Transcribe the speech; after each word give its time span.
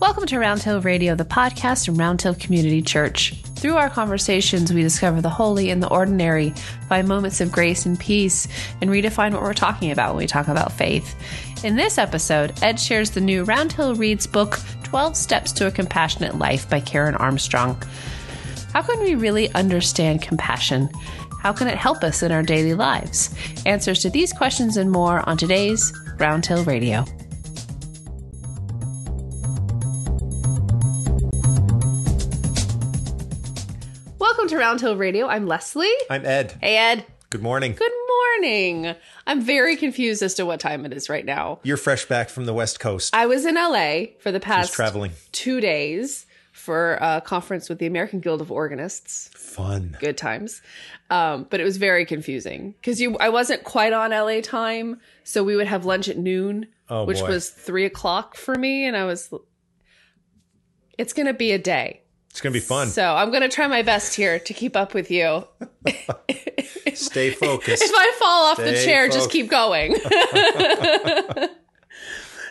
Welcome 0.00 0.24
to 0.28 0.38
Round 0.38 0.62
Hill 0.62 0.80
Radio, 0.80 1.14
the 1.14 1.26
podcast 1.26 1.84
from 1.84 1.96
Round 1.96 2.22
Hill 2.22 2.34
Community 2.34 2.80
Church. 2.80 3.34
Through 3.56 3.76
our 3.76 3.90
conversations, 3.90 4.72
we 4.72 4.80
discover 4.80 5.20
the 5.20 5.28
holy 5.28 5.68
and 5.68 5.82
the 5.82 5.90
ordinary, 5.90 6.54
find 6.88 7.06
moments 7.06 7.42
of 7.42 7.52
grace 7.52 7.84
and 7.84 8.00
peace, 8.00 8.48
and 8.80 8.88
redefine 8.88 9.34
what 9.34 9.42
we're 9.42 9.52
talking 9.52 9.90
about 9.90 10.14
when 10.14 10.22
we 10.22 10.26
talk 10.26 10.48
about 10.48 10.72
faith. 10.72 11.14
In 11.64 11.76
this 11.76 11.98
episode, 11.98 12.54
Ed 12.62 12.80
shares 12.80 13.10
the 13.10 13.20
new 13.20 13.44
Round 13.44 13.72
Hill 13.72 13.94
Reads 13.94 14.26
book, 14.26 14.58
12 14.84 15.18
Steps 15.18 15.52
to 15.52 15.66
a 15.66 15.70
Compassionate 15.70 16.38
Life 16.38 16.68
by 16.70 16.80
Karen 16.80 17.14
Armstrong. 17.16 17.80
How 18.72 18.80
can 18.80 19.00
we 19.00 19.16
really 19.16 19.52
understand 19.52 20.22
compassion? 20.22 20.88
How 21.42 21.52
can 21.52 21.68
it 21.68 21.76
help 21.76 22.02
us 22.02 22.22
in 22.22 22.32
our 22.32 22.42
daily 22.42 22.72
lives? 22.72 23.34
Answers 23.66 24.00
to 24.00 24.08
these 24.08 24.32
questions 24.32 24.78
and 24.78 24.90
more 24.90 25.28
on 25.28 25.36
today's 25.36 25.92
Round 26.18 26.46
Hill 26.46 26.64
Radio. 26.64 27.04
Welcome 34.60 34.76
to 34.76 34.84
Round 34.84 34.92
Hill 34.92 34.96
Radio. 34.98 35.26
I'm 35.26 35.46
Leslie. 35.46 35.88
I'm 36.10 36.26
Ed. 36.26 36.52
Hey, 36.60 36.76
Ed. 36.76 37.06
Good 37.30 37.40
morning. 37.40 37.72
Good 37.72 37.90
morning. 38.08 38.94
I'm 39.26 39.40
very 39.40 39.74
confused 39.74 40.22
as 40.22 40.34
to 40.34 40.44
what 40.44 40.60
time 40.60 40.84
it 40.84 40.92
is 40.92 41.08
right 41.08 41.24
now. 41.24 41.60
You're 41.62 41.78
fresh 41.78 42.04
back 42.04 42.28
from 42.28 42.44
the 42.44 42.52
West 42.52 42.78
Coast. 42.78 43.14
I 43.16 43.24
was 43.24 43.46
in 43.46 43.54
LA 43.54 44.02
for 44.18 44.30
the 44.30 44.38
past 44.38 44.74
traveling. 44.74 45.12
two 45.32 45.62
days 45.62 46.26
for 46.52 46.98
a 47.00 47.22
conference 47.24 47.70
with 47.70 47.78
the 47.78 47.86
American 47.86 48.20
Guild 48.20 48.42
of 48.42 48.52
Organists. 48.52 49.30
Fun. 49.34 49.96
Good 49.98 50.18
times. 50.18 50.60
Um, 51.08 51.46
but 51.48 51.60
it 51.60 51.64
was 51.64 51.78
very 51.78 52.04
confusing 52.04 52.72
because 52.72 53.00
you 53.00 53.16
I 53.16 53.30
wasn't 53.30 53.64
quite 53.64 53.94
on 53.94 54.10
LA 54.10 54.42
time, 54.42 55.00
so 55.24 55.42
we 55.42 55.56
would 55.56 55.68
have 55.68 55.86
lunch 55.86 56.06
at 56.06 56.18
noon, 56.18 56.66
Oh, 56.90 57.04
which 57.06 57.20
boy. 57.20 57.28
was 57.28 57.48
three 57.48 57.86
o'clock 57.86 58.36
for 58.36 58.54
me, 58.56 58.84
and 58.84 58.94
I 58.94 59.06
was. 59.06 59.32
It's 60.98 61.14
gonna 61.14 61.32
be 61.32 61.52
a 61.52 61.58
day, 61.58 62.02
It's 62.30 62.40
going 62.40 62.52
to 62.52 62.58
be 62.58 62.64
fun. 62.64 62.88
so 62.88 63.14
I'm 63.14 63.30
gonna 63.32 63.48
try 63.48 63.66
my 63.66 63.82
best 63.82 64.14
here 64.14 64.38
to 64.38 64.54
keep 64.54 64.76
up 64.76 64.94
with 64.94 65.10
you. 65.10 65.46
Stay 66.94 67.30
focused. 67.30 67.82
If 67.82 67.92
I 67.92 68.16
fall 68.18 68.46
off 68.46 68.56
the 68.56 68.76
Stay 68.76 68.84
chair, 68.84 69.08
just 69.08 69.30
keep 69.30 69.50
going. 69.50 69.96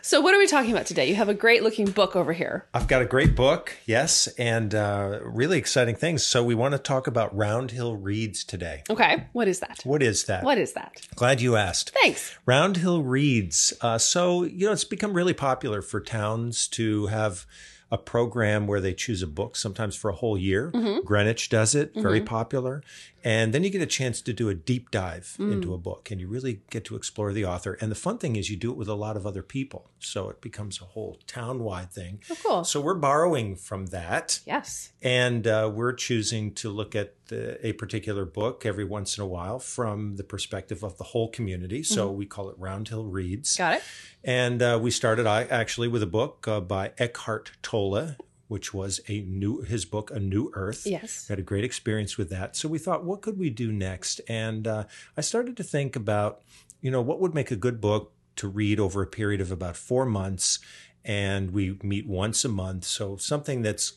so, 0.02 0.20
what 0.22 0.34
are 0.34 0.38
we 0.38 0.48
talking 0.48 0.72
about 0.72 0.86
today? 0.86 1.08
You 1.08 1.16
have 1.16 1.30
a 1.30 1.34
great 1.34 1.64
looking 1.64 1.86
book 1.86 2.16
over 2.16 2.34
here. 2.34 2.68
I've 2.74 2.88
got 2.88 3.02
a 3.02 3.06
great 3.06 3.36
book, 3.36 3.78
yes, 3.86 4.28
and 4.38 4.76
uh, 4.76 5.20
really 5.24 5.58
exciting 5.58 5.96
things. 5.96 6.24
So, 6.24 6.44
we 6.44 6.56
want 6.56 6.74
to 6.74 6.78
talk 6.78 7.08
about 7.08 7.36
Round 7.36 7.72
Hill 7.72 7.96
Reads 7.96 8.44
today. 8.44 8.84
Okay, 8.90 9.28
what 9.34 9.48
is 9.48 9.60
that? 9.62 9.80
What 9.84 10.04
is 10.04 10.26
that? 10.26 10.44
What 10.44 10.58
is 10.58 10.74
that? 10.74 11.08
Glad 11.16 11.42
you 11.42 11.56
asked. 11.56 11.92
Thanks. 12.02 12.38
Round 12.46 12.78
Hill 12.78 13.04
Reads. 13.04 13.74
Uh, 13.82 13.98
so, 13.98 14.44
you 14.44 14.66
know, 14.66 14.74
it's 14.74 14.84
become 14.84 15.14
really 15.14 15.34
popular 15.34 15.82
for 15.82 16.02
towns 16.02 16.68
to 16.70 17.08
have 17.08 17.46
a 17.92 17.98
program 17.98 18.68
where 18.68 18.80
they 18.80 18.94
choose 18.94 19.22
a 19.24 19.28
book, 19.28 19.56
sometimes 19.56 19.96
for 19.96 20.10
a 20.10 20.16
whole 20.16 20.38
year. 20.38 20.72
Mm-hmm. 20.72 21.06
Greenwich 21.06 21.50
does 21.50 21.74
it, 21.76 21.94
very 21.96 22.20
mm-hmm. 22.20 22.28
popular. 22.28 22.84
And 23.24 23.54
then 23.54 23.64
you 23.64 23.70
get 23.70 23.82
a 23.82 23.88
chance 23.88 24.22
to 24.22 24.34
do 24.34 24.50
a 24.50 24.56
deep 24.56 24.92
dive 24.92 25.36
into 25.40 25.74
a 25.74 25.78
book 25.78 26.12
and 26.12 26.22
you 26.22 26.28
really 26.28 26.62
get 26.70 26.86
to 26.86 26.96
explore 26.96 27.34
the 27.34 27.46
author. 27.46 27.78
And 27.82 27.92
the 27.92 27.96
fun 27.96 28.18
thing 28.18 28.36
is, 28.36 28.50
you 28.50 28.58
do 28.58 28.72
it 28.72 28.78
with 28.78 28.88
a 28.88 28.94
lot 28.94 29.18
of 29.18 29.26
other 29.26 29.44
people. 29.44 29.90
So 30.00 30.30
it 30.30 30.42
becomes 30.42 30.82
a 30.82 30.86
whole 30.86 31.20
town 31.28 31.64
wide 31.64 31.92
thing. 31.92 32.22
Oh, 32.30 32.38
cool. 32.44 32.64
So 32.64 32.80
we're 32.80 32.96
borrowing 32.96 33.56
from 33.56 33.88
that. 33.88 34.40
Yes. 34.46 34.92
And 35.02 35.46
uh, 35.48 35.72
we're 35.74 35.94
choosing 35.94 36.54
to 36.56 36.70
look 36.70 36.96
at 36.96 37.14
the, 37.28 37.66
a 37.66 37.74
particular 37.74 38.26
book 38.26 38.66
every 38.66 38.86
once 38.86 39.18
in 39.18 39.24
a 39.24 39.28
while 39.28 39.60
from 39.60 40.16
the 40.16 40.24
perspective 40.24 40.84
of 40.84 40.98
the 40.98 41.04
whole 41.06 41.30
community. 41.30 41.84
So 41.84 42.12
we 42.12 42.26
call 42.26 42.50
it 42.50 42.56
Round 42.58 42.88
Hill 42.88 43.06
Reads. 43.06 43.58
Got 43.58 43.76
it. 43.76 43.84
And 44.24 44.62
uh, 44.62 44.80
we 44.82 44.92
started 44.92 45.28
I, 45.28 45.44
actually 45.44 45.88
with 45.88 46.04
a 46.04 46.08
book 46.08 46.48
uh, 46.48 46.60
by 46.60 46.92
Eckhart 46.98 47.52
Tolle, 47.62 48.16
which 48.50 48.74
was 48.74 49.00
a 49.08 49.22
new 49.22 49.62
his 49.62 49.86
book, 49.86 50.12
A 50.12 50.20
New 50.20 50.52
Earth. 50.54 50.86
Yes. 50.86 51.28
We 51.30 51.34
had 51.34 51.40
a 51.40 51.44
great 51.44 51.64
experience 51.64 52.18
with 52.18 52.30
that. 52.32 52.56
So 52.58 52.68
we 52.68 52.80
thought, 52.80 53.06
what 53.06 53.22
could 53.22 53.38
we 53.38 53.50
do 53.50 53.72
next? 53.72 54.20
And 54.28 54.68
uh, 54.68 54.84
I 55.16 55.22
started 55.22 55.56
to 55.58 55.64
think 55.64 55.96
about, 55.96 56.42
you 56.82 56.92
know, 56.92 57.00
what 57.00 57.22
would 57.22 57.34
make 57.34 57.52
a 57.52 57.56
good 57.56 57.80
book 57.80 58.12
to 58.38 58.48
read 58.48 58.80
over 58.80 59.04
a 59.04 59.08
period 59.08 59.40
of 59.40 59.52
about 59.52 59.78
four 59.78 60.06
months. 60.06 60.60
And 61.06 61.52
we 61.52 61.78
meet 61.82 62.08
once 62.08 62.44
a 62.44 62.50
month, 62.50 62.84
so 62.84 63.16
something 63.16 63.62
that's 63.62 63.94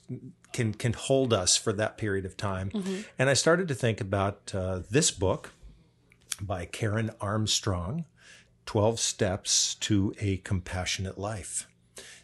can 0.52 0.74
can 0.74 0.92
hold 0.92 1.32
us 1.32 1.56
for 1.56 1.72
that 1.72 1.98
period 1.98 2.24
of 2.24 2.36
time. 2.36 2.70
And 3.18 3.28
I 3.28 3.34
started 3.34 3.68
to 3.68 3.74
think 3.74 4.00
about 4.00 4.52
uh, 4.54 4.80
this 4.90 5.10
book 5.10 5.50
by 6.40 6.66
Karen 6.66 7.10
Armstrong, 7.20 8.04
12 8.66 9.00
Steps 9.00 9.74
to 9.76 10.14
a 10.20 10.36
Compassionate 10.38 11.18
Life. 11.18 11.66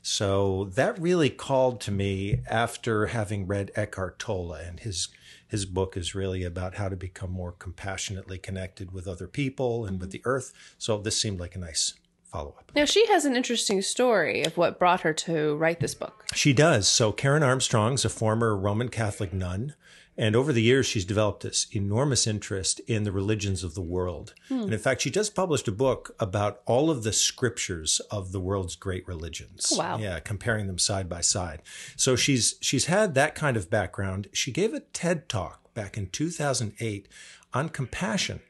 So 0.03 0.71
that 0.75 1.01
really 1.01 1.31
called 1.31 1.81
to 1.83 1.91
me 1.91 2.41
after 2.49 3.07
having 3.07 3.47
read 3.47 3.71
Eckhart 3.75 4.19
Tolle, 4.19 4.53
and 4.55 4.81
his 4.81 5.09
his 5.47 5.65
book 5.65 5.97
is 5.97 6.15
really 6.15 6.45
about 6.45 6.75
how 6.75 6.89
to 6.89 6.97
become 6.97 7.31
more 7.31 7.53
compassionately 7.53 8.39
connected 8.39 8.93
with 8.93 9.09
other 9.09 9.27
people 9.27 9.87
and 9.87 9.99
with 9.99 10.11
mm-hmm. 10.11 10.19
the 10.19 10.23
earth. 10.25 10.53
So 10.77 10.99
this 10.99 11.21
seemed 11.21 11.41
like 11.41 11.57
a 11.57 11.59
nice 11.59 11.95
follow 12.29 12.55
up. 12.59 12.71
Now, 12.77 12.85
she 12.85 13.07
has 13.07 13.25
an 13.25 13.35
interesting 13.35 13.81
story 13.81 14.45
of 14.45 14.57
what 14.57 14.79
brought 14.79 15.01
her 15.01 15.15
to 15.15 15.57
write 15.57 15.81
this 15.81 15.95
book. 15.95 16.27
She 16.35 16.53
does. 16.53 16.87
So 16.87 17.13
Karen 17.13 17.43
Armstrong's 17.43 18.05
a 18.05 18.11
former 18.11 18.55
Roman 18.55 18.91
Catholic 18.91 19.33
nun. 19.33 19.75
And 20.19 20.35
over 20.35 20.53
the 20.53 20.63
years, 20.63 20.85
she's 20.85 21.05
developed 21.05 21.45
this 21.45 21.69
enormous 21.71 22.27
interest 22.27 22.81
in 22.89 23.05
the 23.05 23.13
religions 23.13 23.63
of 23.63 23.75
the 23.75 23.81
world. 23.81 24.35
Hmm. 24.49 24.63
And 24.63 24.73
in 24.73 24.79
fact, 24.81 25.03
she 25.03 25.13
just 25.13 25.37
published 25.37 25.69
a 25.69 25.73
book 25.73 26.17
about 26.19 26.61
all 26.67 26.91
of 26.91 27.05
the 27.05 27.13
scriptures 27.13 28.01
of 28.11 28.33
the 28.33 28.41
world's 28.41 28.75
great 28.75 29.07
religions. 29.07 29.71
Oh, 29.73 29.79
wow. 29.79 29.99
Yeah, 29.99 30.19
comparing 30.19 30.67
them 30.67 30.79
side 30.79 31.09
by 31.09 31.21
side. 31.21 31.63
So 31.97 32.17
she's 32.17 32.57
she's 32.61 32.87
had 32.87 33.15
that 33.15 33.37
kind 33.37 33.57
of 33.57 33.71
background. 33.71 34.27
She 34.33 34.51
gave 34.51 34.75
a 34.75 34.81
TED 34.81 35.29
talk 35.29 35.73
back 35.73 35.97
in 35.97 36.09
2008 36.09 37.07
on 37.55 37.69
compassion. 37.69 38.41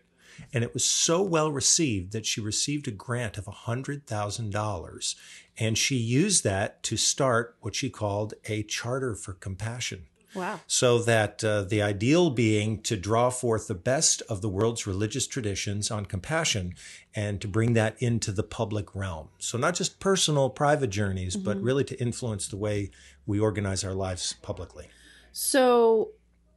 And 0.55 0.65
it 0.65 0.73
was 0.73 0.87
so 0.87 1.21
well 1.21 1.51
received 1.51 2.13
that 2.13 2.25
she 2.25 2.41
received 2.41 2.89
a 2.89 2.93
grant 2.93 3.37
of 3.37 3.45
$100,000. 3.45 5.15
And 5.59 5.77
she 5.77 5.97
used 5.97 6.45
that 6.45 6.83
to 6.85 6.97
start 6.97 7.57
what 7.61 7.75
she 7.75 7.91
called 7.91 8.35
a 8.47 8.63
charter 8.63 9.15
for 9.15 9.35
compassion. 9.35 10.07
Wow. 10.39 10.61
So 10.67 10.99
that 11.01 11.43
uh, 11.43 11.63
the 11.63 11.83
ideal 11.83 12.31
being 12.31 12.81
to 12.83 12.97
draw 12.97 13.31
forth 13.31 13.69
the 13.69 13.75
best 13.75 14.23
of 14.29 14.41
the 14.41 14.49
world's 14.49 14.87
religious 14.87 15.27
traditions 15.27 15.91
on 15.91 16.07
compassion 16.07 16.75
and 17.15 17.41
to 17.41 17.49
bring 17.49 17.73
that 17.75 18.01
into 18.01 18.33
the 18.33 18.43
public 18.43 18.95
realm. 18.95 19.29
So, 19.39 19.59
not 19.59 19.75
just 19.75 20.01
personal, 20.01 20.51
private 20.51 20.91
journeys, 20.91 21.37
but 21.37 21.61
really 21.61 21.85
to 21.85 22.01
influence 22.01 22.49
the 22.49 22.57
way 22.57 22.91
we 23.27 23.41
organize 23.41 23.85
our 23.85 23.95
lives 23.95 24.35
publicly. 24.43 24.89
So, 25.33 26.11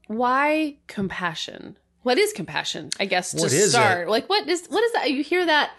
why 0.08 0.78
compassion? 0.88 1.78
What 2.03 2.18
is 2.18 2.34
compassion? 2.34 2.90
I 3.00 3.06
guess 3.06 3.31
to 3.31 3.41
What 3.41 3.53
is 3.53 3.72
start, 3.72 4.08
it? 4.08 4.12
like 4.12 4.28
what 4.28 4.47
is 4.47 4.66
what 4.68 4.84
is 4.84 4.91
that? 4.94 5.12
You 5.12 5.24
hear 5.24 5.46
that 5.46 5.72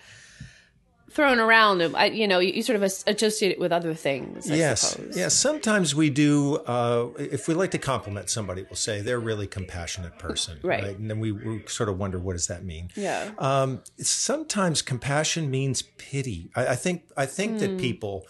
thrown 1.13 1.39
around. 1.39 1.83
I, 1.83 2.07
you 2.07 2.27
know, 2.27 2.39
you, 2.39 2.63
sort 2.63 2.77
of 2.77 2.83
associate 2.83 3.53
it 3.53 3.59
with 3.61 3.73
other 3.73 3.95
things. 3.95 4.51
I 4.51 4.55
yes. 4.55 4.81
suppose. 4.81 5.17
Yes. 5.17 5.35
Sometimes 5.35 5.95
we 5.95 6.11
do, 6.11 6.57
uh, 6.67 7.09
if 7.19 7.49
we 7.49 7.55
like 7.55 7.71
to 7.73 7.79
compliment 7.79 8.31
somebody, 8.31 8.63
we'll 8.63 8.77
say 8.77 9.01
they're 9.03 9.17
a 9.17 9.21
really 9.21 9.47
compassionate 9.47 10.19
person. 10.19 10.59
Right. 10.63 10.85
And 10.85 11.11
then 11.11 11.21
we, 11.21 11.33
we 11.33 11.63
sort 11.67 11.89
of 11.89 11.99
wonder, 11.99 12.19
what 12.19 12.33
does 12.33 12.47
that 12.47 12.65
mean? 12.65 12.91
Yeah. 12.97 13.31
Um, 13.39 13.83
sometimes 13.99 14.83
compassion 14.83 15.51
means 15.51 15.83
pity. 15.83 16.51
I, 16.57 16.69
I 16.69 16.77
think 16.77 17.03
I 17.17 17.27
think 17.27 17.59
that 17.59 17.79
people 17.79 18.27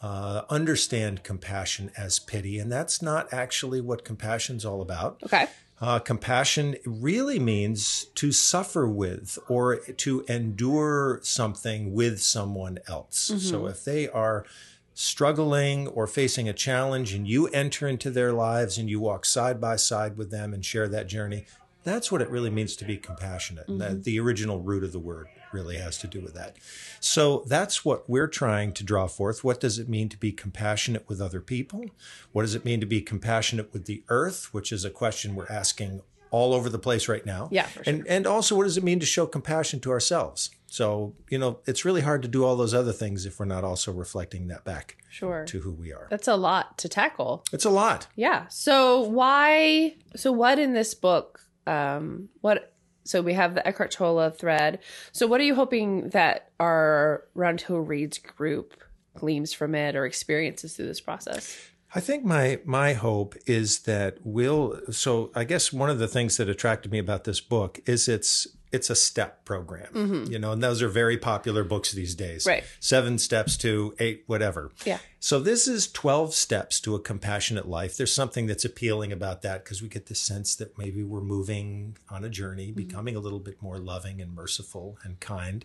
uh, 0.00 0.42
understand 0.48 1.22
compassion 1.22 1.90
as 1.96 2.18
pity, 2.18 2.58
and 2.58 2.70
that's 2.70 3.02
not 3.02 3.32
actually 3.32 3.80
what 3.80 4.04
compassion's 4.04 4.64
all 4.64 4.80
about. 4.80 5.20
Okay. 5.24 5.46
Uh, 5.80 5.98
compassion 5.98 6.76
really 6.84 7.38
means 7.38 8.04
to 8.14 8.32
suffer 8.32 8.86
with 8.86 9.38
or 9.48 9.76
to 9.76 10.24
endure 10.28 11.20
something 11.22 11.94
with 11.94 12.20
someone 12.20 12.78
else. 12.86 13.32
So 13.38 13.66
if 13.66 13.84
they 13.84 14.06
are 14.08 14.44
struggling 14.92 15.88
or 15.88 16.06
facing 16.06 16.48
a 16.50 16.52
challenge 16.52 17.14
and 17.14 17.26
you 17.26 17.46
enter 17.48 17.88
into 17.88 18.10
their 18.10 18.32
lives 18.32 18.76
and 18.76 18.90
you 18.90 19.00
walk 19.00 19.24
side 19.24 19.58
by 19.58 19.76
side 19.76 20.18
with 20.18 20.30
them 20.30 20.52
and 20.52 20.62
share 20.62 20.86
that 20.88 21.06
journey, 21.06 21.46
that's 21.82 22.12
what 22.12 22.22
it 22.22 22.30
really 22.30 22.50
means 22.50 22.76
to 22.76 22.84
be 22.84 22.96
compassionate. 22.96 23.68
And 23.68 23.80
that 23.80 23.90
mm-hmm. 23.92 24.02
the 24.02 24.20
original 24.20 24.60
root 24.60 24.84
of 24.84 24.92
the 24.92 24.98
word 24.98 25.28
really 25.52 25.76
has 25.76 25.98
to 25.98 26.06
do 26.06 26.20
with 26.20 26.34
that. 26.34 26.56
So 27.00 27.44
that's 27.46 27.84
what 27.84 28.08
we're 28.08 28.28
trying 28.28 28.72
to 28.74 28.84
draw 28.84 29.06
forth. 29.06 29.42
What 29.42 29.60
does 29.60 29.78
it 29.78 29.88
mean 29.88 30.08
to 30.10 30.16
be 30.16 30.32
compassionate 30.32 31.08
with 31.08 31.20
other 31.20 31.40
people? 31.40 31.86
What 32.32 32.42
does 32.42 32.54
it 32.54 32.64
mean 32.64 32.80
to 32.80 32.86
be 32.86 33.00
compassionate 33.00 33.72
with 33.72 33.86
the 33.86 34.04
earth, 34.08 34.52
which 34.52 34.72
is 34.72 34.84
a 34.84 34.90
question 34.90 35.34
we're 35.34 35.50
asking 35.50 36.02
all 36.30 36.54
over 36.54 36.68
the 36.68 36.78
place 36.78 37.08
right 37.08 37.26
now. 37.26 37.48
Yeah, 37.50 37.66
for 37.66 37.82
And 37.86 38.06
and 38.06 38.26
also 38.26 38.56
what 38.56 38.64
does 38.64 38.76
it 38.76 38.84
mean 38.84 39.00
to 39.00 39.06
show 39.06 39.26
compassion 39.26 39.80
to 39.80 39.90
ourselves? 39.90 40.50
So, 40.66 41.14
you 41.28 41.38
know, 41.38 41.58
it's 41.66 41.84
really 41.84 42.00
hard 42.00 42.22
to 42.22 42.28
do 42.28 42.44
all 42.44 42.54
those 42.54 42.72
other 42.72 42.92
things 42.92 43.26
if 43.26 43.40
we're 43.40 43.46
not 43.46 43.64
also 43.64 43.90
reflecting 43.92 44.46
that 44.48 44.64
back 44.64 44.96
Sure. 45.10 45.44
to 45.46 45.60
who 45.60 45.72
we 45.72 45.92
are. 45.92 46.06
That's 46.10 46.28
a 46.28 46.36
lot 46.36 46.78
to 46.78 46.88
tackle. 46.88 47.44
It's 47.52 47.64
a 47.64 47.70
lot. 47.70 48.06
Yeah. 48.14 48.46
So 48.48 49.00
why? 49.00 49.96
So 50.14 50.30
what 50.30 50.60
in 50.60 50.72
this 50.72 50.94
book? 50.94 51.40
Um, 51.70 52.28
what? 52.40 52.72
So 53.04 53.22
we 53.22 53.32
have 53.32 53.54
the 53.54 53.66
Eckhart 53.66 53.90
Tolle 53.92 54.30
thread. 54.30 54.80
So 55.12 55.26
what 55.26 55.40
are 55.40 55.44
you 55.44 55.54
hoping 55.54 56.10
that 56.10 56.50
our 56.60 57.24
Round 57.34 57.60
Hill 57.60 57.80
Reads 57.80 58.18
group 58.18 58.74
gleams 59.16 59.52
from 59.52 59.74
it 59.74 59.96
or 59.96 60.04
experiences 60.04 60.76
through 60.76 60.86
this 60.86 61.00
process? 61.00 61.70
I 61.94 62.00
think 62.00 62.24
my 62.24 62.60
my 62.64 62.92
hope 62.92 63.34
is 63.46 63.80
that 63.80 64.18
we'll 64.22 64.80
so 64.92 65.32
I 65.34 65.44
guess 65.44 65.72
one 65.72 65.90
of 65.90 65.98
the 65.98 66.06
things 66.06 66.36
that 66.36 66.48
attracted 66.48 66.92
me 66.92 66.98
about 66.98 67.24
this 67.24 67.40
book 67.40 67.80
is 67.86 68.06
it's 68.06 68.46
it's 68.72 68.90
a 68.90 68.94
step 68.94 69.44
program, 69.44 69.92
mm-hmm. 69.92 70.32
you 70.32 70.38
know, 70.38 70.52
and 70.52 70.62
those 70.62 70.80
are 70.80 70.88
very 70.88 71.18
popular 71.18 71.64
books 71.64 71.90
these 71.90 72.14
days. 72.14 72.46
Right. 72.46 72.62
Seven 72.78 73.18
steps 73.18 73.56
to 73.58 73.94
eight, 73.98 74.22
whatever. 74.26 74.70
Yeah. 74.84 74.98
So 75.22 75.38
this 75.38 75.68
is 75.68 75.92
12 75.92 76.32
steps 76.32 76.80
to 76.80 76.94
a 76.94 76.98
compassionate 76.98 77.68
life. 77.68 77.94
There's 77.94 78.12
something 78.12 78.46
that's 78.46 78.64
appealing 78.64 79.12
about 79.12 79.42
that 79.42 79.62
because 79.62 79.82
we 79.82 79.88
get 79.88 80.06
the 80.06 80.14
sense 80.14 80.54
that 80.54 80.78
maybe 80.78 81.02
we're 81.02 81.20
moving 81.20 81.98
on 82.08 82.24
a 82.24 82.30
journey, 82.30 82.68
mm-hmm. 82.68 82.76
becoming 82.76 83.16
a 83.16 83.20
little 83.20 83.38
bit 83.38 83.60
more 83.60 83.76
loving 83.76 84.22
and 84.22 84.34
merciful 84.34 84.96
and 85.04 85.20
kind. 85.20 85.62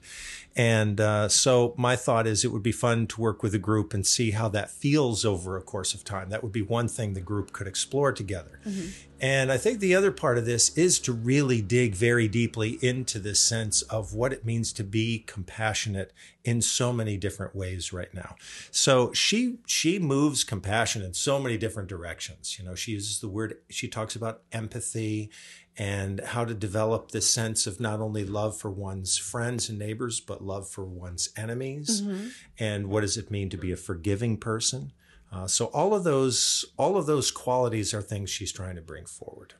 And 0.58 1.00
uh, 1.00 1.30
so 1.30 1.74
my 1.78 1.96
thought 1.96 2.28
is 2.28 2.44
it 2.44 2.52
would 2.52 2.64
be 2.64 2.74
fun 2.74 3.08
to 3.08 3.22
work 3.22 3.42
with 3.42 3.56
a 3.56 3.60
group 3.60 3.94
and 3.94 4.06
see 4.06 4.32
how 4.32 4.50
that 4.50 4.70
feels 4.70 5.24
over 5.24 5.56
a 5.56 5.62
course 5.62 5.94
of 5.94 6.04
time. 6.04 6.30
That 6.30 6.44
would 6.44 6.52
be 6.52 6.62
one 6.62 6.90
thing 6.90 7.14
the 7.14 7.22
group 7.22 7.54
could 7.54 7.66
explore 7.66 8.12
together. 8.12 8.60
Mm-hmm. 8.68 8.90
And 9.22 9.52
I 9.52 9.58
think 9.58 9.80
the 9.80 9.96
other 9.96 10.12
part 10.12 10.38
of 10.38 10.46
this 10.46 10.78
is 10.78 11.00
to 11.00 11.14
really 11.14 11.62
dig 11.62 11.96
very 11.96 12.28
deeply 12.28 12.78
into 12.82 13.18
this 13.18 13.40
sense 13.40 13.82
of 13.84 14.14
what 14.14 14.34
it 14.34 14.46
means 14.46 14.74
to 14.74 14.84
be 14.84 15.24
compassionate 15.26 16.12
in 16.44 16.62
so 16.62 16.92
many 16.92 17.16
different 17.18 17.56
ways 17.56 17.94
right 17.94 18.14
now. 18.14 18.36
So 18.72 19.14
she 19.14 19.45
she 19.66 20.00
moves 20.00 20.44
compassion 20.44 21.02
in 21.02 21.14
so 21.14 21.40
many 21.40 21.58
different 21.58 21.90
directions. 21.90 22.58
You 22.60 22.66
know, 22.66 22.76
she 22.76 22.92
uses 22.92 23.20
the 23.20 23.30
word 23.30 23.58
she 23.70 23.88
talks 23.88 24.16
about 24.16 24.42
empathy 24.52 25.32
and 25.78 26.20
how 26.22 26.46
to 26.46 26.54
develop 26.54 27.12
this 27.12 27.30
sense 27.30 27.68
of 27.68 27.80
not 27.80 28.00
only 28.00 28.24
love 28.24 28.58
for 28.58 28.72
one's 28.72 29.18
friends 29.18 29.70
and 29.70 29.78
neighbors 29.78 30.20
but 30.20 30.42
love 30.42 30.70
for 30.70 30.86
one's 30.86 31.30
enemies 31.36 32.02
mm-hmm. 32.02 32.28
and 32.58 32.88
what 32.88 33.02
does 33.02 33.18
it 33.18 33.30
mean 33.30 33.50
to 33.50 33.58
be 33.58 33.72
a 33.72 33.78
forgiving 33.78 34.38
person. 34.38 34.94
Uh, 35.32 35.48
so 35.48 35.66
all 35.68 35.94
of 35.94 36.04
those 36.04 36.66
all 36.78 36.98
of 36.98 37.06
those 37.06 37.32
qualities 37.32 37.94
are 37.94 38.02
things 38.02 38.30
she's 38.30 38.52
trying 38.52 38.76
to 38.76 38.82
bring 38.82 39.06
forward. 39.06 39.56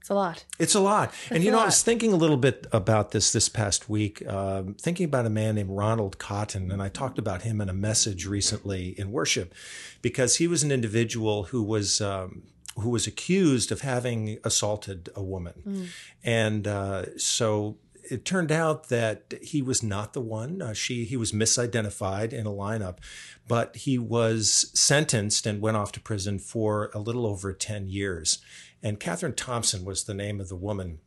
It's 0.00 0.08
a 0.08 0.14
lot. 0.14 0.44
It's 0.58 0.74
a 0.74 0.80
lot. 0.80 1.10
It's 1.10 1.30
and 1.30 1.44
you 1.44 1.50
know, 1.50 1.58
lot. 1.58 1.64
I 1.64 1.66
was 1.66 1.82
thinking 1.82 2.12
a 2.12 2.16
little 2.16 2.38
bit 2.38 2.66
about 2.72 3.10
this 3.10 3.32
this 3.32 3.48
past 3.48 3.88
week, 3.88 4.26
um, 4.26 4.74
thinking 4.74 5.04
about 5.04 5.26
a 5.26 5.30
man 5.30 5.56
named 5.56 5.70
Ronald 5.70 6.18
Cotton, 6.18 6.72
and 6.72 6.82
I 6.82 6.88
talked 6.88 7.18
about 7.18 7.42
him 7.42 7.60
in 7.60 7.68
a 7.68 7.74
message 7.74 8.26
recently 8.26 8.98
in 8.98 9.12
worship, 9.12 9.54
because 10.00 10.36
he 10.36 10.48
was 10.48 10.62
an 10.62 10.72
individual 10.72 11.44
who 11.44 11.62
was. 11.62 12.00
Um, 12.00 12.42
who 12.76 12.90
was 12.90 13.06
accused 13.06 13.72
of 13.72 13.80
having 13.80 14.38
assaulted 14.44 15.10
a 15.16 15.22
woman. 15.22 15.54
Mm. 15.66 15.86
And 16.22 16.68
uh, 16.68 17.18
so 17.18 17.76
it 18.10 18.24
turned 18.24 18.52
out 18.52 18.88
that 18.88 19.34
he 19.42 19.60
was 19.60 19.82
not 19.82 20.12
the 20.12 20.20
one. 20.20 20.62
Uh, 20.62 20.72
she 20.72 21.04
he 21.04 21.16
was 21.16 21.32
misidentified 21.32 22.32
in 22.32 22.46
a 22.46 22.50
lineup, 22.50 22.98
but 23.48 23.76
he 23.76 23.98
was 23.98 24.70
sentenced 24.72 25.46
and 25.46 25.60
went 25.60 25.76
off 25.76 25.92
to 25.92 26.00
prison 26.00 26.38
for 26.38 26.90
a 26.94 26.98
little 26.98 27.26
over 27.26 27.52
ten 27.52 27.88
years. 27.88 28.38
And 28.82 29.00
Catherine 29.00 29.34
Thompson 29.34 29.84
was 29.84 30.04
the 30.04 30.14
name 30.14 30.40
of 30.40 30.48
the 30.48 30.56
woman. 30.56 31.00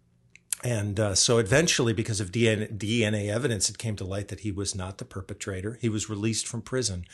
And 0.63 0.97
uh, 0.99 1.15
so 1.15 1.39
eventually, 1.39 1.91
because 1.91 2.21
of 2.21 2.31
DNA, 2.31 2.77
DNA, 2.77 3.29
evidence, 3.29 3.69
it 3.69 3.77
came 3.77 3.97
to 3.97 4.05
light 4.05 4.29
that 4.29 4.41
he 4.41 4.51
was 4.51 4.73
not 4.73 4.97
the 4.97 5.05
perpetrator. 5.05 5.77
He 5.81 5.89
was 5.89 6.09
released 6.09 6.47
from 6.47 6.61
prison. 6.61 7.05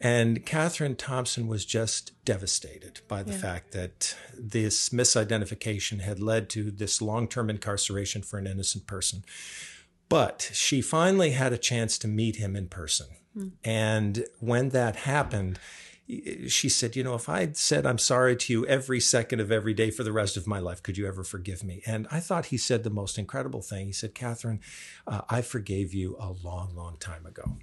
And 0.00 0.46
Catherine 0.46 0.94
Thompson 0.94 1.48
was 1.48 1.64
just 1.64 2.12
devastated 2.24 3.00
by 3.08 3.24
the 3.24 3.32
yeah. 3.32 3.38
fact 3.38 3.72
that 3.72 4.16
this 4.38 4.90
misidentification 4.90 6.00
had 6.00 6.20
led 6.20 6.48
to 6.50 6.70
this 6.70 7.02
long 7.02 7.26
term 7.26 7.50
incarceration 7.50 8.22
for 8.22 8.38
an 8.38 8.46
innocent 8.46 8.86
person. 8.86 9.24
But 10.08 10.50
she 10.52 10.80
finally 10.80 11.30
had 11.30 11.52
a 11.52 11.58
chance 11.58 11.98
to 11.98 12.08
meet 12.08 12.36
him 12.36 12.54
in 12.54 12.68
person. 12.68 13.06
Mm. 13.36 13.52
And 13.64 14.24
when 14.38 14.68
that 14.68 14.96
happened, 14.96 15.58
she 16.06 16.68
said, 16.68 16.96
You 16.96 17.04
know, 17.04 17.14
if 17.14 17.28
I'd 17.28 17.56
said 17.56 17.86
I'm 17.86 17.98
sorry 17.98 18.36
to 18.36 18.52
you 18.52 18.66
every 18.66 19.00
second 19.00 19.40
of 19.40 19.50
every 19.50 19.74
day 19.74 19.90
for 19.90 20.04
the 20.04 20.12
rest 20.12 20.36
of 20.36 20.46
my 20.46 20.58
life, 20.58 20.82
could 20.82 20.98
you 20.98 21.06
ever 21.06 21.24
forgive 21.24 21.64
me? 21.64 21.82
And 21.86 22.06
I 22.10 22.20
thought 22.20 22.46
he 22.46 22.58
said 22.58 22.84
the 22.84 22.90
most 22.90 23.18
incredible 23.18 23.62
thing. 23.62 23.86
He 23.86 23.92
said, 23.92 24.14
Catherine, 24.14 24.60
uh, 25.06 25.22
I 25.30 25.40
forgave 25.42 25.94
you 25.94 26.16
a 26.20 26.32
long, 26.32 26.74
long 26.74 26.96
time 26.98 27.26
ago. 27.26 27.56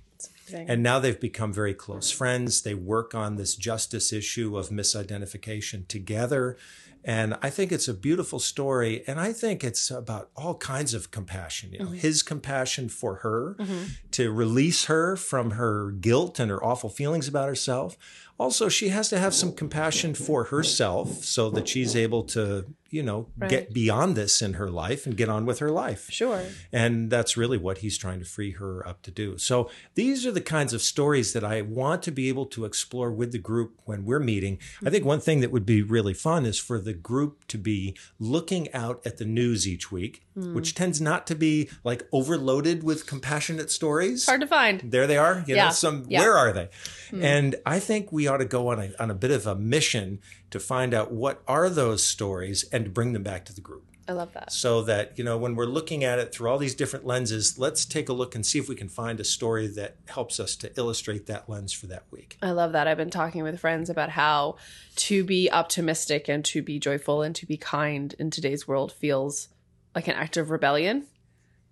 And 0.54 0.84
now 0.84 1.00
they've 1.00 1.20
become 1.20 1.54
very 1.54 1.74
close 1.74 2.12
friends. 2.12 2.62
They 2.62 2.74
work 2.74 3.16
on 3.16 3.36
this 3.36 3.56
justice 3.56 4.12
issue 4.12 4.58
of 4.58 4.70
misidentification 4.70 5.88
together. 5.88 6.58
And 7.04 7.36
I 7.42 7.50
think 7.50 7.72
it's 7.72 7.88
a 7.88 7.94
beautiful 7.94 8.40
story. 8.40 9.04
And 9.08 9.20
I 9.20 9.34
think 9.34 9.64
it's 9.64 9.90
about 9.90 10.30
all 10.36 10.56
kinds 10.56 10.94
of 10.94 11.12
compassion. 11.12 11.74
You 11.74 11.80
know, 11.80 11.86
mm-hmm. 11.86 11.96
his 11.96 12.22
compassion 12.22 12.90
for 12.90 13.16
her 13.18 13.56
mm-hmm. 13.60 13.84
to 14.12 14.32
release 14.32 14.86
her 14.86 15.16
from 15.16 15.52
her 15.52 15.92
guilt 15.92 16.40
and 16.40 16.52
her 16.52 16.64
awful 16.64 16.90
feelings 16.90 17.28
about 17.28 17.48
herself. 17.48 17.98
Also, 18.38 18.70
she 18.70 18.90
has 18.90 19.10
to 19.10 19.20
have 19.20 19.34
some 19.34 19.54
compassion 19.54 20.14
for 20.16 20.46
herself 20.46 21.24
so 21.24 21.50
that 21.52 21.68
she's 21.68 21.96
able 21.96 22.24
to 22.24 22.66
you 22.92 23.02
know, 23.02 23.28
right. 23.38 23.50
get 23.50 23.74
beyond 23.74 24.18
this 24.18 24.42
in 24.42 24.54
her 24.54 24.70
life 24.70 25.06
and 25.06 25.16
get 25.16 25.30
on 25.30 25.46
with 25.46 25.60
her 25.60 25.72
life. 25.72 26.10
Sure. 26.12 26.44
And 26.74 27.10
that's 27.10 27.38
really 27.38 27.58
what 27.58 27.80
he's 27.80 27.98
trying 27.98 28.20
to 28.20 28.26
free 28.26 28.52
her 28.52 28.86
up 28.86 29.02
to 29.04 29.12
do. 29.12 29.38
So 29.38 29.70
these 29.96 30.26
are 30.26 30.32
the 30.32 30.42
kinds 30.42 30.74
of 30.74 30.82
stories 30.82 31.32
that 31.32 31.44
I 31.44 31.62
want 31.62 32.04
to 32.04 32.12
be 32.12 32.28
able 32.28 32.46
to 32.48 32.66
explore 32.66 33.10
with 33.10 33.32
the 33.32 33.38
group 33.38 33.80
when 33.86 34.04
we're 34.04 34.20
meeting. 34.20 34.60
I 34.86 34.90
think 34.90 35.06
one 35.06 35.22
thing 35.22 35.40
that 35.40 35.52
would 35.52 35.66
be 35.66 35.82
really 35.82 36.14
fun 36.14 36.46
is 36.46 36.60
for 36.60 36.80
the 36.80 36.94
group 36.94 37.48
to 37.48 37.58
be 37.58 37.96
looking 38.20 38.72
out 38.74 39.02
at 39.06 39.18
the 39.18 39.26
news 39.26 39.66
each 39.66 39.90
week, 39.90 40.24
mm. 40.38 40.54
which 40.54 40.76
tends 40.76 41.00
not 41.00 41.26
to 41.28 41.36
be 41.36 41.70
like 41.86 42.06
overloaded 42.12 42.84
with 42.84 43.08
compassionate 43.08 43.72
stories. 43.72 44.26
Hard 44.26 44.42
to 44.42 44.48
find. 44.48 44.82
There 44.82 45.08
they 45.08 45.18
are. 45.18 45.46
You 45.48 45.56
yeah. 45.56 45.66
know, 45.66 45.72
some 45.72 46.06
yeah. 46.10 46.20
where 46.20 46.38
are 46.38 46.52
they? 46.52 46.70
Mm. 47.12 47.24
And 47.24 47.56
I 47.66 47.80
think 47.80 48.12
we 48.12 48.28
ought 48.28 48.38
to 48.38 48.46
go 48.46 48.68
on 48.68 48.80
a 48.80 48.92
on 49.00 49.10
a 49.10 49.16
bit 49.16 49.32
of 49.32 49.48
a 49.48 49.56
mission 49.56 50.20
to 50.52 50.60
find 50.60 50.94
out 50.94 51.12
what 51.12 51.42
are 51.48 51.70
those 51.70 52.06
stories 52.06 52.66
and 52.72 52.81
to 52.86 52.92
bring 52.92 53.14
them 53.14 53.24
back 53.24 53.46
to 53.46 53.54
the 53.54 53.62
group. 53.62 53.86
I 54.08 54.14
love 54.14 54.34
that. 54.34 54.52
So 54.52 54.82
that, 54.84 55.18
you 55.18 55.24
know, 55.24 55.38
when 55.38 55.56
we're 55.56 55.66
looking 55.66 56.04
at 56.04 56.20
it 56.20 56.34
through 56.34 56.50
all 56.50 56.58
these 56.58 56.76
different 56.76 57.06
lenses, 57.06 57.58
let's 57.58 57.86
take 57.86 58.10
a 58.10 58.14
look 58.14 58.36
and 58.36 58.46
see 58.46 58.60
if 58.60 58.68
we 58.68 58.76
can 58.76 58.90
find 58.90 59.20
a 59.20 59.24
story 59.24 59.68
that 59.68 59.96
helps 60.08 60.40
us 60.40 60.56
to 60.58 60.72
illustrate 60.78 61.28
that 61.28 61.48
lens 61.48 61.72
for 61.72 61.88
that 61.88 62.04
week. 62.12 62.38
I 62.42 62.52
love 62.52 62.74
that. 62.74 62.88
I've 62.88 62.98
been 62.98 63.10
talking 63.10 63.44
with 63.44 63.60
friends 63.60 63.90
about 63.90 64.10
how 64.10 64.58
to 64.98 65.24
be 65.24 65.50
optimistic 65.52 66.28
and 66.28 66.44
to 66.46 66.62
be 66.62 66.80
joyful 66.80 67.22
and 67.22 67.36
to 67.36 67.46
be 67.46 67.58
kind 67.58 68.14
in 68.20 68.32
today's 68.32 68.68
world 68.68 68.92
feels 68.92 69.50
like 69.96 70.08
an 70.08 70.16
act 70.16 70.36
of 70.36 70.50
rebellion. 70.50 71.06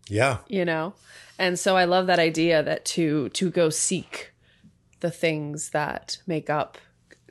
Yeah. 0.08 0.38
You 0.48 0.66
know. 0.66 0.94
And 1.38 1.58
so 1.58 1.78
I 1.78 1.86
love 1.86 2.08
that 2.08 2.20
idea 2.20 2.62
that 2.64 2.86
to 2.86 3.30
to 3.30 3.50
go 3.50 3.70
seek 3.70 4.34
the 5.00 5.12
things 5.12 5.70
that 5.72 6.18
make 6.28 6.50
up 6.50 6.78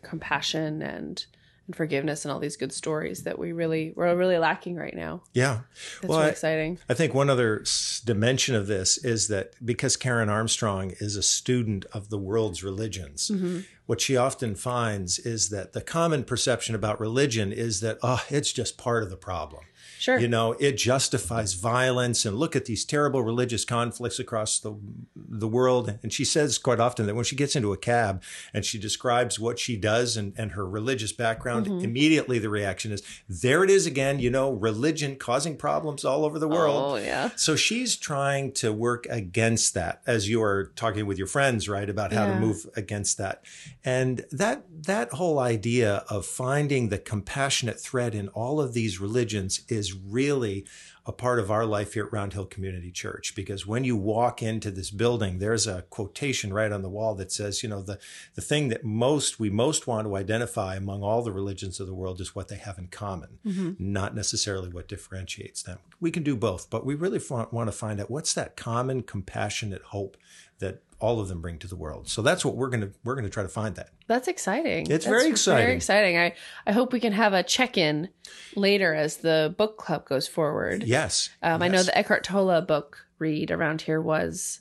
compassion 0.02 0.83
and 0.83 1.25
and 1.69 1.77
forgiveness 1.77 2.25
and 2.25 2.33
all 2.33 2.41
these 2.41 2.57
good 2.57 2.73
stories 2.73 3.23
that 3.23 3.39
we 3.39 3.53
really 3.53 3.93
we're 3.95 4.17
really 4.17 4.39
lacking 4.39 4.75
right 4.75 4.97
now. 4.97 5.23
Yeah, 5.35 5.61
that's 6.01 6.09
well, 6.09 6.19
really 6.19 6.31
exciting. 6.31 6.79
I, 6.89 6.95
I 6.95 6.97
think 6.97 7.15
one 7.15 7.31
other 7.31 7.63
dimension 8.05 8.57
of 8.57 8.67
this 8.67 8.99
is 8.99 9.29
that 9.29 9.53
because 9.65 9.97
Karen 9.97 10.29
Armstrong 10.29 10.95
is 10.99 11.15
a 11.15 11.23
student 11.23 11.85
of 11.93 12.09
the 12.09 12.19
world's 12.19 12.65
religions. 12.65 13.31
Mm-hmm. 13.33 13.61
What 13.87 14.01
she 14.01 14.17
often 14.17 14.55
finds 14.55 15.19
is 15.19 15.49
that 15.51 15.73
the 15.73 15.81
common 15.81 16.25
perception 16.25 16.75
about 16.75 17.01
religion 17.01 17.53
is 17.53 17.81
that, 17.81 17.99
oh, 18.03 18.23
it's 18.29 18.53
just 18.53 18.77
part 18.77 19.03
of 19.03 19.09
the 19.09 19.17
problem. 19.17 19.65
Sure. 19.99 20.18
You 20.18 20.28
know, 20.28 20.52
it 20.52 20.76
justifies 20.76 21.54
violence 21.54 22.25
and 22.25 22.37
look 22.37 22.54
at 22.54 22.66
these 22.66 22.85
terrible 22.85 23.23
religious 23.23 23.64
conflicts 23.64 24.18
across 24.18 24.59
the 24.59 24.75
the 25.14 25.49
world. 25.49 25.99
And 26.02 26.12
she 26.12 26.25
says 26.25 26.59
quite 26.59 26.80
often 26.80 27.07
that 27.07 27.14
when 27.14 27.25
she 27.25 27.37
gets 27.37 27.57
into 27.57 27.73
a 27.73 27.76
cab 27.76 28.23
and 28.54 28.64
she 28.64 28.78
describes 28.78 29.38
what 29.38 29.59
she 29.59 29.76
does 29.76 30.16
and, 30.16 30.33
and 30.37 30.52
her 30.52 30.66
religious 30.68 31.12
background, 31.12 31.66
mm-hmm. 31.66 31.85
immediately 31.85 32.38
the 32.38 32.49
reaction 32.49 32.92
is, 32.92 33.02
there 33.28 33.64
it 33.64 33.71
is 33.71 33.87
again, 33.87 34.18
you 34.18 34.30
know, 34.30 34.50
religion 34.50 35.16
causing 35.16 35.57
problems 35.57 36.04
all 36.04 36.25
over 36.25 36.38
the 36.38 36.49
world. 36.49 36.92
Oh, 36.92 36.97
yeah. 36.97 37.30
So 37.37 37.57
she's 37.57 37.97
trying 37.97 38.52
to 38.52 38.73
work 38.73 39.07
against 39.11 39.75
that 39.75 40.02
as 40.07 40.28
you 40.28 40.42
are 40.42 40.73
talking 40.76 41.07
with 41.07 41.18
your 41.18 41.26
friends, 41.26 41.68
right, 41.68 41.88
about 41.88 42.12
how 42.12 42.26
yeah. 42.26 42.35
to 42.35 42.40
move 42.40 42.66
against 42.76 43.18
that. 43.18 43.45
And 43.85 44.25
that 44.33 44.64
that 44.87 45.12
whole 45.12 45.38
idea 45.38 46.04
of 46.09 46.26
finding 46.26 46.88
the 46.88 46.99
compassionate 46.99 47.80
thread 47.80 48.14
in 48.14 48.28
all 48.28 48.61
of 48.61 48.75
these 48.75 49.00
religions 49.00 49.62
is 49.68 49.77
is 49.78 49.94
really 49.94 50.66
a 51.06 51.12
part 51.12 51.38
of 51.38 51.50
our 51.50 51.64
life 51.64 51.94
here 51.94 52.04
at 52.04 52.12
Round 52.12 52.35
Hill 52.35 52.44
Community 52.44 52.90
Church 52.90 53.35
because 53.35 53.66
when 53.66 53.82
you 53.82 53.97
walk 53.97 54.42
into 54.42 54.70
this 54.70 54.90
building, 54.90 55.38
there's 55.38 55.66
a 55.66 55.82
quotation 55.88 56.52
right 56.52 56.70
on 56.70 56.82
the 56.82 56.90
wall 56.90 57.14
that 57.14 57.32
says, 57.32 57.62
you 57.62 57.68
know, 57.70 57.80
the, 57.80 57.99
the 58.35 58.42
thing 58.42 58.68
that 58.68 58.85
most 58.85 59.40
we 59.40 59.49
most 59.49 59.87
want 59.87 60.06
to 60.06 60.16
identify 60.16 60.76
among 60.76 61.02
all 61.02 61.23
the 61.23 61.32
religions 61.32 61.80
of 61.80 61.87
the 61.87 61.94
world 61.94 62.20
is 62.20 62.35
what 62.35 62.49
they 62.49 62.56
have 62.56 62.78
in 62.78 62.88
common, 62.88 63.38
mm-hmm. 63.47 63.73
not 63.78 64.14
necessarily 64.14 64.68
what 64.68 64.87
differentiates 64.87 65.62
them. 65.62 65.78
We 65.99 66.11
can 66.11 66.23
do 66.23 66.37
both, 66.37 66.68
but 66.68 66.85
we 66.85 66.94
really 66.94 67.20
want, 67.30 67.54
want 67.54 67.68
to 67.68 67.73
find 67.76 68.00
out 68.00 68.11
what's 68.11 68.35
that 68.35 68.56
common 68.56 69.02
compassionate 69.02 69.82
hope 69.82 70.18
that 70.58 70.82
all 71.00 71.21
of 71.21 71.28
them 71.28 71.40
bring 71.40 71.59
to 71.59 71.67
the 71.67 71.76
world. 71.76 72.09
So 72.09 72.23
that's 72.23 72.45
what 72.45 72.57
we're 72.57 72.71
gonna 72.71 72.90
we're 73.05 73.14
gonna 73.14 73.28
try 73.28 73.43
to 73.43 73.49
find 73.49 73.76
that. 73.76 73.90
That's 74.07 74.28
exciting. 74.28 74.83
It's 74.83 74.90
that's 74.90 75.07
very 75.07 75.28
exciting. 75.28 75.64
Very 75.64 75.76
exciting. 75.76 76.19
I 76.19 76.35
I 76.67 76.73
hope 76.73 76.93
we 76.93 77.00
can 77.00 77.12
have 77.12 77.33
a 77.33 77.43
check 77.43 77.78
in 77.78 78.09
later 78.57 78.95
as 78.95 79.19
the 79.19 79.55
book 79.57 79.76
club 79.76 80.07
goes 80.07 80.26
forward. 80.26 80.85
Yes. 80.85 81.31
Um, 81.43 81.61
yes. 81.61 81.67
I 81.67 81.69
know 81.69 81.83
the 81.83 81.97
Eckhart 81.97 82.25
Tolle 82.25 82.61
book 82.62 83.07
read 83.19 83.50
around 83.50 83.83
here 83.83 84.00
was 84.00 84.61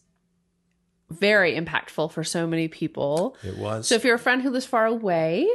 very 1.09 1.55
impactful 1.55 2.11
for 2.11 2.23
so 2.23 2.45
many 2.45 2.67
people. 2.67 3.37
It 3.43 3.57
was. 3.57 3.87
So 3.87 3.95
if 3.95 4.03
you're 4.03 4.15
a 4.15 4.19
friend 4.19 4.41
who 4.41 4.49
lives 4.49 4.65
far 4.65 4.85
away, 4.85 5.47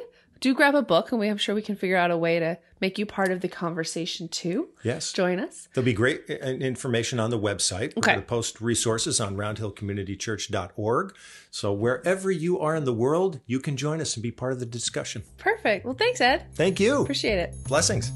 do 0.42 0.52
grab 0.54 0.74
a 0.74 0.82
book 0.82 1.12
and 1.12 1.20
we 1.20 1.28
I'm 1.28 1.38
sure 1.38 1.54
we 1.54 1.62
can 1.62 1.76
figure 1.76 1.96
out 1.96 2.10
a 2.10 2.16
way 2.16 2.38
to 2.38 2.58
make 2.80 2.98
you 2.98 3.06
part 3.06 3.30
of 3.30 3.40
the 3.40 3.48
conversation 3.48 4.28
too. 4.28 4.68
yes. 4.82 5.12
Join 5.12 5.38
us. 5.40 5.68
There'll 5.72 5.86
be 5.86 5.92
great 5.94 6.24
uh, 6.28 6.34
information 6.34 7.18
on 7.20 7.30
the 7.30 7.38
website. 7.38 7.96
Okay. 7.96 8.16
We'll 8.16 8.24
post 8.24 8.60
resources 8.60 9.20
on 9.20 9.36
roundhillcommunitychurch.org. 9.36 11.14
So 11.50 11.72
wherever 11.72 12.30
you 12.30 12.58
are 12.58 12.74
in 12.74 12.84
the 12.84 12.92
world, 12.92 13.40
you 13.46 13.60
can 13.60 13.76
join 13.76 14.00
us 14.00 14.16
and 14.16 14.22
be 14.22 14.32
part 14.32 14.52
of 14.52 14.58
the 14.60 14.66
discussion. 14.66 15.22
Perfect. 15.38 15.86
Well, 15.86 15.94
thanks, 15.94 16.20
Ed. 16.20 16.46
Thank 16.54 16.80
you. 16.80 17.02
Appreciate 17.02 17.38
it. 17.38 17.54
Blessings. 17.64 18.12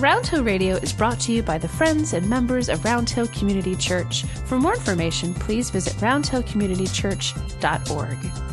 Round 0.00 0.26
Hill 0.26 0.42
Radio 0.42 0.74
is 0.76 0.94
brought 0.94 1.20
to 1.20 1.32
you 1.32 1.42
by 1.42 1.58
the 1.58 1.68
friends 1.68 2.14
and 2.14 2.26
members 2.26 2.70
of 2.70 2.82
Round 2.86 3.10
Hill 3.10 3.28
Community 3.28 3.76
Church. 3.76 4.22
For 4.46 4.58
more 4.58 4.72
information, 4.72 5.34
please 5.34 5.68
visit 5.68 5.92
roundhillcommunitychurch.org. 5.96 8.49